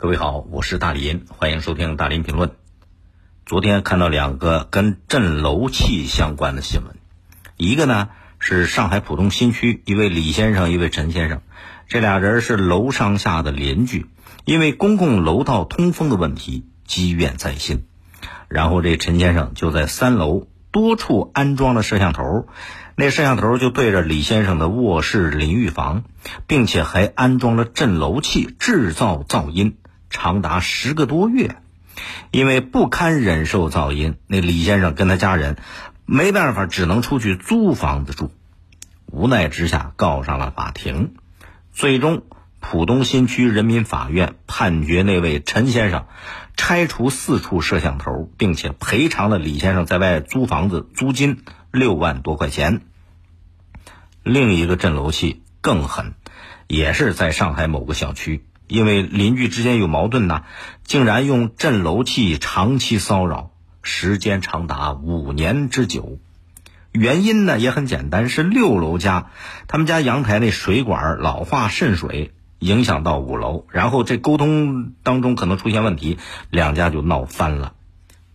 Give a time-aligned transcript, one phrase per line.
[0.00, 2.52] 各位好，我是大林，欢迎收听大林评论。
[3.44, 6.96] 昨天看到两个跟震楼器相关的新闻，
[7.58, 8.08] 一个呢
[8.38, 11.42] 是上海浦东新区一位李先生，一位陈先生，
[11.86, 14.06] 这俩人是楼上下的邻居，
[14.46, 17.84] 因为公共楼道通风的问题积怨在心，
[18.48, 22.46] 然后这陈先生就在三楼多处安装了摄像头，
[22.96, 26.04] 那摄像头就对着李先生的卧室、淋浴房，
[26.46, 29.76] 并且还安装了震楼器，制造噪音。
[30.10, 31.56] 长达十个多月，
[32.30, 35.56] 因为不堪忍受噪音，那李先生跟他家人
[36.04, 38.32] 没办法，只能出去租房子住。
[39.06, 41.14] 无奈之下，告上了法庭。
[41.72, 42.22] 最终，
[42.58, 46.06] 浦东新区人民法院判决那位陈先生
[46.56, 52.82] 拆除四处摄像头，并且赔偿了李先生在外租房子租金六万多块钱。
[54.22, 56.14] 另一个震楼器更狠，
[56.66, 58.44] 也是在上海某个小区。
[58.70, 60.44] 因为邻居之间有矛盾呐，
[60.84, 63.50] 竟然用震楼器长期骚扰，
[63.82, 66.18] 时间长达五年之久。
[66.92, 69.26] 原因呢也很简单，是六楼家
[69.66, 76.18] 他们家阳台那水管老化渗水，影响到五楼，然后这沟通当中可能出现问题，
[76.48, 77.72] 两家就闹翻了。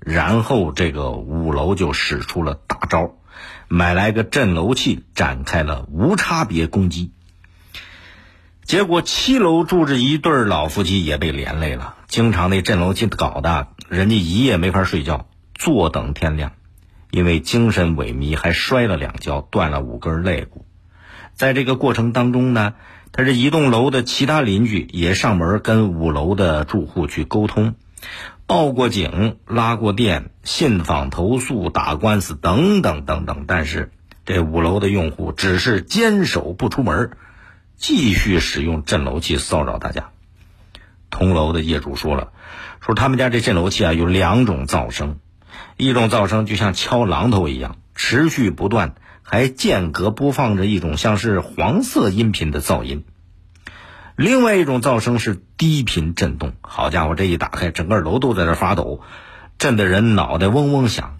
[0.00, 3.14] 然后这个五楼就使出了大招，
[3.68, 7.12] 买来个震楼器，展开了无差别攻击。
[8.64, 16.52] 结果七楼住着一对老夫妻也被连累了，经常那震楼器搞的，人家一夜没法睡觉，坐等天亮，
[17.10, 20.64] 因为精神萎靡还摔了两跤，断了五根肋骨。
[21.34, 22.74] 在这个过程当中呢，
[23.10, 27.74] 他这一栋楼的其他邻居也上门跟五楼的住户去沟通，
[28.46, 33.90] 报过警、拉过电、信访投诉、打官司等等等等，但是
[34.24, 37.10] 这五楼的用户只是坚守不出门。
[37.76, 40.10] 继续使用震楼器骚扰大家。
[41.10, 42.32] 同楼的业主说了，
[42.80, 45.18] 说他们家这震楼器啊有两种噪声，
[45.76, 53.02] 一种噪声就像敲榔头一样，持续不断，还间隔播放着一种像是黄色音频的噪音；
[54.16, 56.54] 另外一种噪声是低频震动。
[56.62, 59.00] 好家伙，这一打开，整个楼都在这发抖，
[59.58, 61.18] 震得人脑袋嗡嗡响。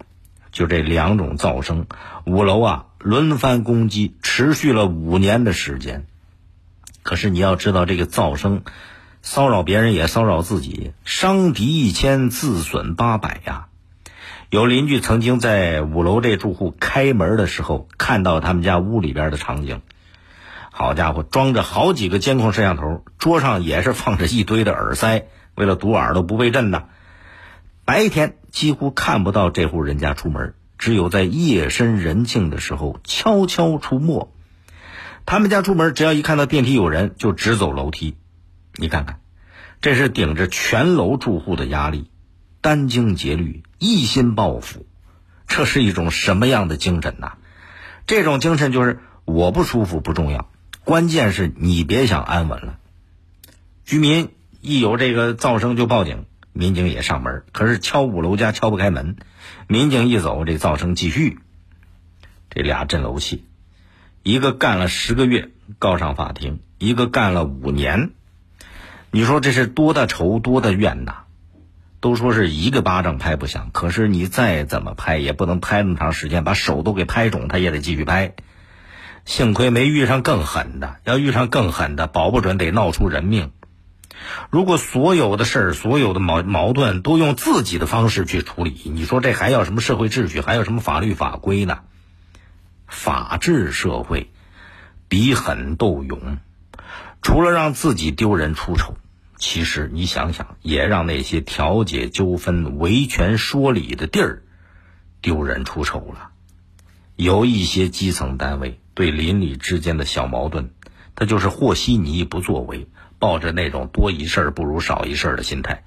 [0.51, 1.87] 就这两种噪声，
[2.25, 6.05] 五楼啊轮番攻击，持续了五年的时间。
[7.03, 8.63] 可是你要知道，这个噪声
[9.21, 13.67] 骚扰别人也骚扰自己，伤敌一千，自损八百呀。
[14.49, 19.81] 有邻居曾经在五楼这住户开门的时候，看到他们家屋里边的场景。
[20.71, 25.25] 好家伙，装着好几个监控摄像头，桌上也是放着一堆的耳塞，
[25.55, 26.85] 为了堵耳朵不被震呐。
[27.85, 34.31] 白天几乎看不到这户人家出门，只有在夜深人静的时候悄悄出没。
[35.25, 38.15] 他们家出门，只要一看到电梯有人，就直走楼梯。
[38.75, 39.19] 你看看，
[39.81, 42.09] 这是顶着全楼住户的压力，
[42.61, 44.85] 殚精竭虑，一心报复，
[45.47, 47.33] 这是一种什么样的精神呐？
[48.05, 50.49] 这种精神就是我不舒服不重要，
[50.83, 52.79] 关键是你别想安稳了。
[53.85, 54.29] 居民
[54.59, 59.15] 一有这个噪声就报警，民警也上门，可是敲五楼家敲不开门，
[59.67, 61.39] 民警一走，这噪声继续。
[62.49, 63.45] 这俩震楼器。
[64.23, 68.11] 一个干了十个月，告上法庭；一个干了五年，
[69.11, 71.25] 你说这是多大仇多大怨呐？
[71.99, 78.33] 都说是一个巴掌拍不响，可是你再怎么拍，也不能拍那么长时间，把手都给拍肿，他也得继续拍。
[79.25, 83.51] 幸亏没遇上更狠的，要遇上更狠的，保不准得闹出人命。
[84.49, 90.39] 如果所有的事儿、所有的矛矛盾都用自己的方式去处理，你说这还要什么社会秩序？
[90.39, 91.79] 还有什么法律法规呢？
[92.93, 94.29] 法治社会，
[95.07, 96.37] 比狠斗勇，
[97.23, 98.95] 除了让自己丢人出丑，
[99.35, 104.43] 其实你想想，也让那些调解纠纷、维权说理的地儿
[105.21, 106.29] 丢人出丑了。
[107.15, 110.69] 有一些基层单位对邻里之间的小矛盾，
[111.15, 112.87] 他就是和稀泥不作为，
[113.17, 115.83] 抱着那种多一事不如少一事的心态，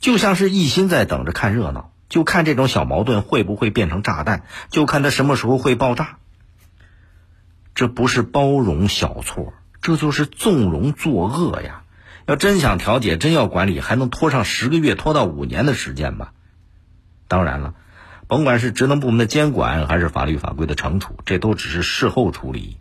[0.00, 6.18] 就像是一心在等着看热闹，就看这种小矛盾会不会变成炸弹，就看他什么时候会爆炸。
[7.80, 11.80] 这不是包容小错，这就是纵容作恶呀！
[12.26, 16.34] 要真想调解，真要管理，还能拖上十个月，拖到五年的时间吧？
[17.26, 17.72] 当然了，
[18.26, 22.76] 甭管是职能部门的监管，还是法律法规的惩处，这都只是事后处理，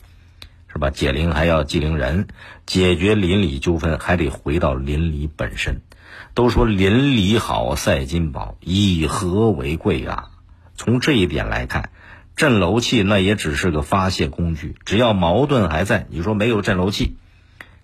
[0.67, 0.89] 是吧？
[0.89, 2.27] 解铃还要系铃人，
[2.65, 5.79] 解决邻里纠纷还得回到邻里本身。
[6.33, 10.27] 都说邻里好赛金宝，以和为贵啊！
[10.75, 11.89] 从这一点来看。
[12.39, 17.17] 震楼器那也只是个发泄工具，只要矛盾还在，你说没有震楼器，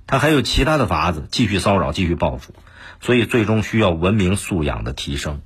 [0.08, 2.54] 他还有其他的法子继续骚扰、继续报复，
[3.02, 5.42] 所以最终需要文明素养的提升，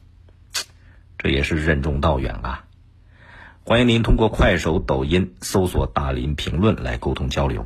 [1.17, 2.65] 这也是任重道远啊！
[3.63, 7.65] 欢迎您通过快手、抖音搜索“大林评论”来沟通交流。